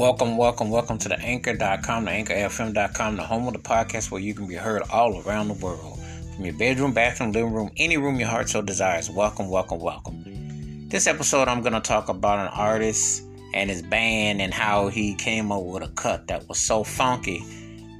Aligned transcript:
Welcome, 0.00 0.38
welcome, 0.38 0.70
welcome 0.70 0.96
to 0.96 1.10
the 1.10 1.20
anchor.com, 1.20 2.06
the 2.06 2.10
anchorfm.com, 2.10 3.16
the 3.16 3.22
home 3.22 3.46
of 3.46 3.52
the 3.52 3.58
podcast 3.58 4.10
where 4.10 4.18
you 4.18 4.32
can 4.32 4.48
be 4.48 4.54
heard 4.54 4.80
all 4.90 5.20
around 5.20 5.48
the 5.48 5.54
world. 5.62 6.00
From 6.34 6.46
your 6.46 6.54
bedroom, 6.54 6.94
bathroom, 6.94 7.32
living 7.32 7.52
room, 7.52 7.70
any 7.76 7.98
room 7.98 8.18
your 8.18 8.30
heart 8.30 8.48
so 8.48 8.62
desires. 8.62 9.10
Welcome, 9.10 9.50
welcome, 9.50 9.78
welcome. 9.78 10.88
This 10.88 11.06
episode, 11.06 11.48
I'm 11.48 11.60
going 11.60 11.74
to 11.74 11.82
talk 11.82 12.08
about 12.08 12.38
an 12.38 12.46
artist 12.46 13.24
and 13.52 13.68
his 13.68 13.82
band 13.82 14.40
and 14.40 14.54
how 14.54 14.88
he 14.88 15.14
came 15.16 15.52
up 15.52 15.64
with 15.64 15.82
a 15.82 15.88
cut 15.88 16.28
that 16.28 16.48
was 16.48 16.58
so 16.58 16.82
funky 16.82 17.44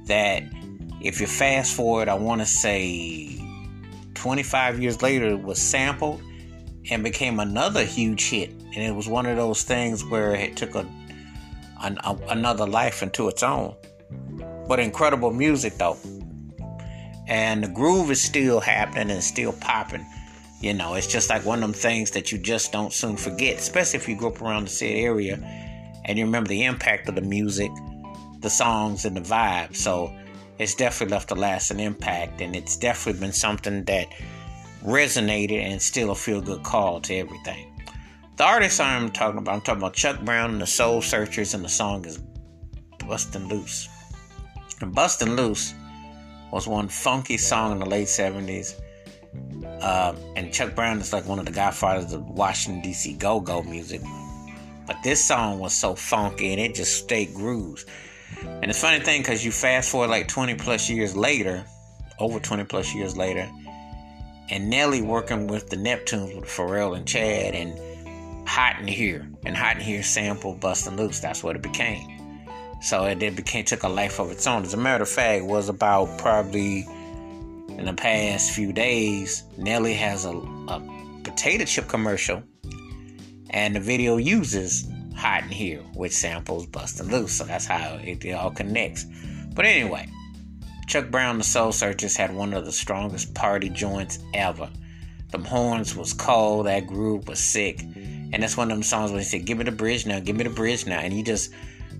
that 0.05 0.41
if 1.01 1.21
you 1.21 1.27
fast 1.27 1.75
forward, 1.75 2.09
I 2.09 2.15
want 2.15 2.41
to 2.41 2.47
say 2.47 3.39
25 4.15 4.81
years 4.81 5.03
later, 5.03 5.27
it 5.27 5.43
was 5.43 5.61
sampled 5.61 6.19
and 6.89 7.03
became 7.03 7.39
another 7.39 7.85
huge 7.85 8.27
hit. 8.27 8.49
And 8.49 8.77
it 8.77 8.95
was 8.95 9.07
one 9.07 9.27
of 9.27 9.37
those 9.37 9.61
things 9.61 10.03
where 10.03 10.33
it 10.33 10.57
took 10.57 10.73
a 10.73 10.83
an, 11.83 11.97
a, 12.03 12.15
another 12.29 12.67
life 12.67 13.03
into 13.03 13.27
its 13.27 13.43
own. 13.43 13.75
But 14.67 14.79
incredible 14.79 15.31
music 15.31 15.77
though. 15.77 15.97
And 17.27 17.63
the 17.63 17.67
groove 17.67 18.11
is 18.11 18.21
still 18.21 18.59
happening 18.59 19.11
and 19.11 19.23
still 19.23 19.53
popping. 19.53 20.05
You 20.59 20.73
know, 20.73 20.93
it's 20.93 21.07
just 21.07 21.29
like 21.29 21.45
one 21.45 21.59
of 21.59 21.61
them 21.61 21.73
things 21.73 22.11
that 22.11 22.31
you 22.31 22.37
just 22.37 22.71
don't 22.71 22.93
soon 22.93 23.17
forget, 23.17 23.57
especially 23.57 23.99
if 23.99 24.07
you 24.07 24.15
grew 24.15 24.27
up 24.29 24.41
around 24.41 24.65
the 24.65 24.69
said 24.69 24.95
area 24.95 25.39
and 26.05 26.17
you 26.17 26.25
remember 26.25 26.49
the 26.49 26.65
impact 26.65 27.09
of 27.09 27.15
the 27.15 27.21
music, 27.21 27.71
the 28.39 28.49
songs, 28.49 29.05
and 29.05 29.15
the 29.15 29.21
vibe. 29.21 29.75
So 29.75 30.13
it's 30.59 30.75
definitely 30.75 31.13
left 31.13 31.31
a 31.31 31.35
lasting 31.35 31.79
impact, 31.79 32.41
and 32.41 32.55
it's 32.55 32.77
definitely 32.77 33.19
been 33.19 33.33
something 33.33 33.83
that 33.85 34.07
resonated 34.83 35.59
and 35.59 35.81
still 35.81 36.11
a 36.11 36.15
feel 36.15 36.41
good 36.41 36.63
call 36.63 37.01
to 37.01 37.15
everything. 37.15 37.70
The 38.37 38.45
artist 38.45 38.79
I'm 38.79 39.11
talking 39.11 39.39
about, 39.39 39.53
I'm 39.53 39.61
talking 39.61 39.81
about 39.81 39.93
Chuck 39.93 40.21
Brown 40.21 40.51
and 40.51 40.61
the 40.61 40.67
Soul 40.67 41.01
Searchers, 41.01 41.53
and 41.53 41.63
the 41.63 41.69
song 41.69 42.05
is 42.05 42.19
Bustin' 43.07 43.47
Loose. 43.49 43.89
And 44.81 44.95
Bustin' 44.95 45.35
Loose 45.35 45.73
was 46.51 46.67
one 46.67 46.87
funky 46.87 47.37
song 47.37 47.73
in 47.73 47.79
the 47.79 47.85
late 47.85 48.07
70s. 48.07 48.79
Uh, 49.81 50.15
and 50.35 50.51
Chuck 50.53 50.75
Brown 50.75 50.99
is 50.99 51.13
like 51.13 51.25
one 51.25 51.39
of 51.39 51.45
the 51.45 51.51
godfathers 51.51 52.13
of 52.13 52.23
Washington, 52.25 52.81
D.C. 52.81 53.13
go 53.13 53.39
go 53.39 53.63
music. 53.63 54.01
But 54.87 54.97
this 55.03 55.23
song 55.23 55.59
was 55.59 55.73
so 55.73 55.95
funky 55.95 56.51
and 56.51 56.59
it 56.59 56.75
just 56.75 56.97
stayed 56.97 57.33
grooves. 57.33 57.85
And 58.43 58.65
it's 58.65 58.81
funny 58.81 58.99
thing 58.99 59.21
because 59.21 59.45
you 59.45 59.51
fast 59.51 59.91
forward 59.91 60.09
like 60.09 60.27
20 60.27 60.55
plus 60.55 60.89
years 60.89 61.15
later, 61.15 61.65
over 62.19 62.39
20 62.39 62.63
plus 62.65 62.93
years 62.93 63.15
later, 63.15 63.49
and 64.49 64.69
Nelly 64.69 65.01
working 65.01 65.47
with 65.47 65.69
the 65.69 65.77
Neptunes 65.77 66.35
with 66.35 66.49
Pharrell 66.49 66.95
and 66.95 67.07
Chad, 67.07 67.55
and 67.55 67.79
Hot 68.51 68.81
in 68.81 68.87
Here, 68.89 69.29
and 69.45 69.55
Hot 69.55 69.77
in 69.77 69.81
Here 69.81 70.03
sample 70.03 70.55
Bustin' 70.55 70.97
Loose. 70.97 71.21
That's 71.21 71.41
what 71.41 71.55
it 71.55 71.61
became. 71.61 72.45
So 72.81 73.05
it, 73.05 73.23
it 73.23 73.37
became 73.37 73.63
took 73.63 73.83
a 73.83 73.87
life 73.87 74.19
of 74.19 74.29
its 74.29 74.45
own. 74.45 74.63
As 74.63 74.73
a 74.73 74.77
matter 74.77 75.03
of 75.03 75.09
fact, 75.09 75.45
was 75.45 75.69
about 75.69 76.17
probably 76.17 76.85
in 77.69 77.85
the 77.85 77.93
past 77.93 78.51
few 78.51 78.73
days. 78.73 79.43
Nelly 79.57 79.93
has 79.93 80.25
a, 80.25 80.31
a 80.31 81.21
potato 81.23 81.63
chip 81.63 81.87
commercial, 81.87 82.43
and 83.51 83.73
the 83.73 83.79
video 83.79 84.17
uses 84.17 84.85
Hot 85.15 85.43
in 85.43 85.49
Here, 85.49 85.79
which 85.95 86.11
samples 86.11 86.65
Bustin' 86.65 87.07
Loose. 87.07 87.31
So 87.31 87.45
that's 87.45 87.65
how 87.65 87.99
it, 88.03 88.25
it 88.25 88.33
all 88.33 88.51
connects. 88.51 89.05
But 89.55 89.63
anyway, 89.63 90.09
Chuck 90.87 91.09
Brown, 91.09 91.37
the 91.37 91.45
Soul 91.45 91.71
Searchers, 91.71 92.17
had 92.17 92.35
one 92.35 92.53
of 92.53 92.65
the 92.65 92.73
strongest 92.73 93.33
party 93.33 93.69
joints 93.69 94.19
ever. 94.33 94.69
Them 95.31 95.45
horns 95.45 95.95
was 95.95 96.11
cold, 96.11 96.65
that 96.65 96.87
groove 96.87 97.29
was 97.29 97.39
sick. 97.39 97.85
And 98.33 98.41
that's 98.41 98.55
one 98.55 98.71
of 98.71 98.75
them 98.75 98.83
songs 98.83 99.11
where 99.11 99.19
he 99.19 99.25
said, 99.25 99.45
Give 99.45 99.57
me 99.57 99.65
the 99.65 99.71
bridge 99.71 100.05
now, 100.05 100.19
give 100.19 100.35
me 100.35 100.43
the 100.43 100.49
bridge 100.49 100.85
now. 100.85 100.99
And 100.99 101.11
he 101.11 101.23
just 101.23 101.51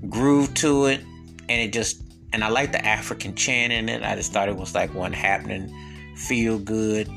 groove 0.09 0.53
to 0.55 0.85
it. 0.85 1.01
And 1.49 1.61
it 1.61 1.73
just, 1.73 2.01
and 2.33 2.43
I 2.43 2.49
like 2.49 2.71
the 2.71 2.85
African 2.85 3.35
chant 3.35 3.73
in 3.73 3.89
it. 3.89 4.03
I 4.03 4.15
just 4.15 4.31
thought 4.31 4.47
it 4.47 4.55
was 4.55 4.73
like 4.73 4.93
one 4.93 5.11
happening, 5.11 5.73
feel 6.15 6.57
good, 6.57 7.09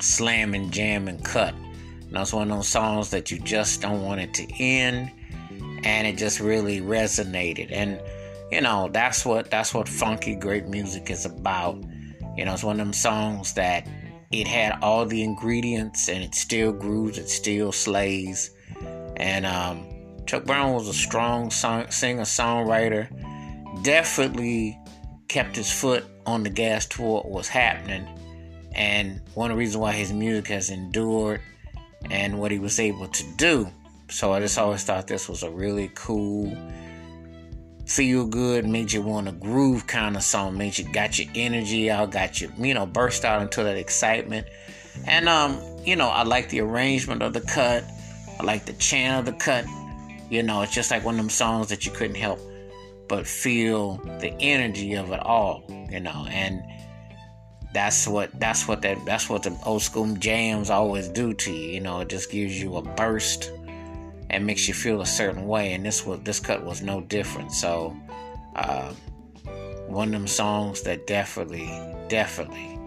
slamming, 0.00 0.70
jamming, 0.70 1.18
cut. 1.20 1.54
And 1.54 2.12
that's 2.12 2.32
one 2.32 2.50
of 2.50 2.56
those 2.56 2.68
songs 2.68 3.10
that 3.10 3.30
you 3.30 3.38
just 3.38 3.82
don't 3.82 4.02
want 4.02 4.20
it 4.20 4.32
to 4.34 4.46
end. 4.62 5.10
And 5.84 6.06
it 6.06 6.16
just 6.16 6.40
really 6.40 6.80
resonated. 6.80 7.68
And, 7.70 8.00
you 8.50 8.62
know, 8.62 8.88
that's 8.90 9.26
what 9.26 9.50
that's 9.50 9.74
what 9.74 9.86
funky 9.88 10.34
great 10.34 10.66
music 10.66 11.10
is 11.10 11.26
about. 11.26 11.76
You 12.36 12.46
know, 12.46 12.54
it's 12.54 12.64
one 12.64 12.80
of 12.80 12.86
them 12.86 12.94
songs 12.94 13.52
that 13.54 13.86
it 14.40 14.48
had 14.48 14.82
all 14.82 15.06
the 15.06 15.22
ingredients 15.22 16.08
and 16.08 16.24
it 16.24 16.34
still 16.34 16.72
grooves, 16.72 17.18
it 17.18 17.28
still 17.28 17.70
slays. 17.70 18.50
And 19.16 19.46
um, 19.46 19.86
Chuck 20.26 20.44
Brown 20.44 20.74
was 20.74 20.88
a 20.88 20.92
strong 20.92 21.52
song, 21.52 21.88
singer 21.90 22.22
songwriter. 22.22 23.08
Definitely 23.84 24.76
kept 25.28 25.54
his 25.54 25.70
foot 25.70 26.04
on 26.26 26.42
the 26.42 26.50
gas 26.50 26.84
to 26.86 27.02
what 27.02 27.30
was 27.30 27.46
happening. 27.46 28.08
And 28.74 29.20
one 29.34 29.52
of 29.52 29.56
the 29.56 29.60
reasons 29.60 29.76
why 29.76 29.92
his 29.92 30.12
music 30.12 30.48
has 30.48 30.68
endured 30.68 31.40
and 32.10 32.40
what 32.40 32.50
he 32.50 32.58
was 32.58 32.80
able 32.80 33.06
to 33.06 33.24
do. 33.36 33.68
So 34.10 34.32
I 34.32 34.40
just 34.40 34.58
always 34.58 34.82
thought 34.82 35.06
this 35.06 35.28
was 35.28 35.44
a 35.44 35.50
really 35.50 35.92
cool, 35.94 36.56
feel 37.94 38.26
good, 38.26 38.66
made 38.66 38.92
you 38.92 39.00
want 39.00 39.26
to 39.26 39.32
groove 39.32 39.86
kind 39.86 40.16
of 40.16 40.22
song, 40.22 40.58
made 40.58 40.76
you 40.76 40.84
got 40.92 41.18
your 41.18 41.30
energy 41.34 41.90
out, 41.90 42.10
got 42.10 42.40
you, 42.40 42.50
you 42.58 42.74
know, 42.74 42.86
burst 42.86 43.24
out 43.24 43.40
into 43.40 43.62
that 43.62 43.76
excitement. 43.76 44.46
And 45.06 45.28
um, 45.28 45.60
you 45.84 45.94
know, 45.94 46.08
I 46.08 46.24
like 46.24 46.48
the 46.48 46.60
arrangement 46.60 47.22
of 47.22 47.32
the 47.32 47.40
cut. 47.40 47.84
I 48.40 48.42
like 48.42 48.64
the 48.64 48.72
chant 48.74 49.20
of 49.20 49.32
the 49.32 49.38
cut. 49.38 49.64
You 50.28 50.42
know, 50.42 50.62
it's 50.62 50.74
just 50.74 50.90
like 50.90 51.04
one 51.04 51.14
of 51.14 51.18
them 51.18 51.30
songs 51.30 51.68
that 51.68 51.86
you 51.86 51.92
couldn't 51.92 52.16
help 52.16 52.40
but 53.08 53.26
feel 53.26 53.96
the 54.20 54.34
energy 54.40 54.94
of 54.94 55.12
it 55.12 55.20
all, 55.20 55.62
you 55.90 56.00
know, 56.00 56.26
and 56.30 56.62
that's 57.72 58.06
what 58.06 58.30
that's 58.40 58.66
what 58.68 58.82
that 58.82 58.96
that's 59.04 59.28
what 59.28 59.42
the 59.42 59.56
old 59.64 59.82
school 59.82 60.14
jams 60.16 60.70
always 60.70 61.08
do 61.08 61.34
to 61.34 61.52
you, 61.52 61.72
you 61.72 61.80
know, 61.80 62.00
it 62.00 62.08
just 62.08 62.30
gives 62.30 62.60
you 62.60 62.76
a 62.76 62.82
burst 62.82 63.50
and 64.30 64.46
makes 64.46 64.68
you 64.68 64.74
feel 64.74 65.00
a 65.00 65.06
certain 65.06 65.46
way. 65.46 65.72
And 65.72 65.84
this 65.84 66.04
was 66.06 66.20
this 66.20 66.40
cut 66.40 66.64
was 66.64 66.82
no 66.82 67.00
different. 67.02 67.52
So 67.52 67.96
uh, 68.56 68.92
one 69.86 70.08
of 70.08 70.12
them 70.12 70.26
songs 70.26 70.82
that 70.82 71.06
definitely, 71.06 71.70
definitely 72.08 72.78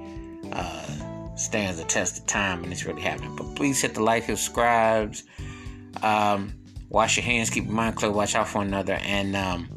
uh, 0.51 1.35
stands 1.35 1.77
the 1.77 1.85
test 1.85 2.19
of 2.19 2.25
time, 2.25 2.63
and 2.63 2.71
it's 2.71 2.85
really 2.85 3.01
happening. 3.01 3.35
But 3.35 3.55
please 3.55 3.81
hit 3.81 3.93
the 3.93 4.03
like, 4.03 4.25
subscribes, 4.25 5.23
um, 6.01 6.53
wash 6.89 7.17
your 7.17 7.23
hands, 7.25 7.49
keep 7.49 7.65
your 7.65 7.73
mind 7.73 7.95
clear, 7.95 8.11
watch 8.11 8.35
out 8.35 8.47
for 8.47 8.61
another, 8.61 8.93
and 8.93 9.35
um, 9.35 9.69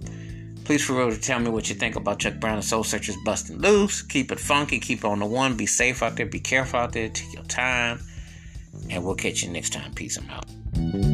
please 0.64 0.84
for 0.84 0.94
real 0.94 1.10
to 1.10 1.20
tell 1.20 1.38
me 1.38 1.50
what 1.50 1.68
you 1.68 1.74
think 1.74 1.96
about 1.96 2.18
Chuck 2.18 2.34
Brown 2.40 2.56
and 2.56 2.64
Soul 2.64 2.84
Searchers 2.84 3.16
busting 3.24 3.58
loose. 3.58 4.02
Keep 4.02 4.32
it 4.32 4.40
funky, 4.40 4.78
keep 4.78 5.00
it 5.00 5.04
on 5.04 5.18
the 5.18 5.26
one. 5.26 5.56
Be 5.56 5.66
safe 5.66 6.02
out 6.02 6.16
there, 6.16 6.26
be 6.26 6.40
careful 6.40 6.80
out 6.80 6.92
there, 6.92 7.08
take 7.08 7.32
your 7.32 7.44
time, 7.44 8.00
and 8.88 9.04
we'll 9.04 9.14
catch 9.14 9.42
you 9.42 9.50
next 9.50 9.72
time. 9.72 9.92
Peace. 9.94 10.18
I'm 10.18 10.30
out. 10.30 11.09